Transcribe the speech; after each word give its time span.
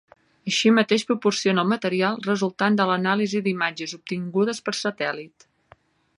Així 0.51 0.69
mateix 0.77 1.03
proporciona 1.09 1.65
el 1.65 1.69
material 1.73 2.17
resultant 2.29 2.81
de 2.81 2.89
l'anàlisi 2.93 3.43
d'imatges 3.49 3.95
obtingudes 4.01 4.65
per 4.69 4.77
satèl·lit. 4.83 5.49